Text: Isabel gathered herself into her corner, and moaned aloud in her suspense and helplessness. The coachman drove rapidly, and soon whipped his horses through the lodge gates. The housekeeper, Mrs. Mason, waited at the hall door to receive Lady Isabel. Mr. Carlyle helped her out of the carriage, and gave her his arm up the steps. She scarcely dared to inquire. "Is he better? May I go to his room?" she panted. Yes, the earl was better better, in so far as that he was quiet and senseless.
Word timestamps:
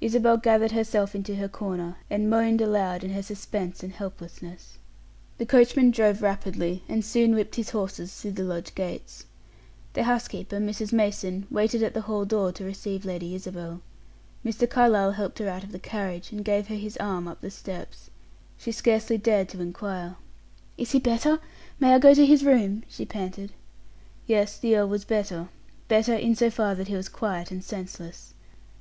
Isabel 0.00 0.36
gathered 0.36 0.72
herself 0.72 1.14
into 1.14 1.36
her 1.36 1.46
corner, 1.46 1.94
and 2.10 2.28
moaned 2.28 2.60
aloud 2.60 3.04
in 3.04 3.12
her 3.12 3.22
suspense 3.22 3.84
and 3.84 3.92
helplessness. 3.92 4.78
The 5.38 5.46
coachman 5.46 5.92
drove 5.92 6.22
rapidly, 6.22 6.82
and 6.88 7.04
soon 7.04 7.36
whipped 7.36 7.54
his 7.54 7.70
horses 7.70 8.12
through 8.12 8.32
the 8.32 8.42
lodge 8.42 8.74
gates. 8.74 9.26
The 9.92 10.02
housekeeper, 10.02 10.56
Mrs. 10.58 10.92
Mason, 10.92 11.46
waited 11.52 11.84
at 11.84 11.94
the 11.94 12.00
hall 12.00 12.24
door 12.24 12.50
to 12.50 12.64
receive 12.64 13.04
Lady 13.04 13.32
Isabel. 13.32 13.80
Mr. 14.44 14.68
Carlyle 14.68 15.12
helped 15.12 15.38
her 15.38 15.48
out 15.48 15.62
of 15.62 15.70
the 15.70 15.78
carriage, 15.78 16.32
and 16.32 16.44
gave 16.44 16.66
her 16.66 16.74
his 16.74 16.96
arm 16.96 17.28
up 17.28 17.40
the 17.40 17.48
steps. 17.52 18.10
She 18.58 18.72
scarcely 18.72 19.18
dared 19.18 19.48
to 19.50 19.62
inquire. 19.62 20.16
"Is 20.76 20.90
he 20.90 20.98
better? 20.98 21.38
May 21.78 21.94
I 21.94 22.00
go 22.00 22.12
to 22.12 22.26
his 22.26 22.44
room?" 22.44 22.82
she 22.88 23.04
panted. 23.06 23.52
Yes, 24.26 24.58
the 24.58 24.76
earl 24.78 24.88
was 24.88 25.04
better 25.04 25.48
better, 25.86 26.16
in 26.16 26.34
so 26.34 26.50
far 26.50 26.72
as 26.72 26.78
that 26.78 26.88
he 26.88 26.96
was 26.96 27.08
quiet 27.08 27.52
and 27.52 27.62
senseless. 27.62 28.34